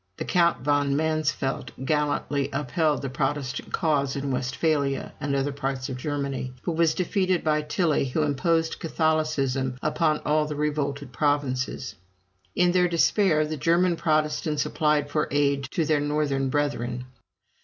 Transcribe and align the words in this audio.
The 0.17 0.25
Count 0.25 0.63
von 0.63 0.95
Mansfeldt 0.95 1.73
gallantly 1.85 2.49
upheld 2.51 3.03
the 3.03 3.09
Protestant 3.11 3.71
cause 3.71 4.15
in 4.15 4.31
Westphalia, 4.31 5.13
and 5.21 5.35
other 5.35 5.51
parts 5.51 5.89
of 5.89 5.97
Germany, 5.97 6.53
but 6.65 6.71
was 6.71 6.95
defeated 6.95 7.43
by 7.43 7.61
Tilly, 7.61 8.05
who 8.05 8.23
imposed 8.23 8.79
Catholicism 8.79 9.77
upon 9.79 10.17
all 10.25 10.47
the 10.47 10.55
revolted 10.55 11.13
provinces. 11.13 11.93
In 12.55 12.71
their 12.71 12.87
despair 12.87 13.45
the 13.45 13.57
German 13.57 13.95
Protestants 13.95 14.65
applied 14.65 15.07
for 15.11 15.27
aid 15.29 15.65
to 15.69 15.85
their 15.85 15.99
northern 15.99 16.49
brethren. 16.49 17.05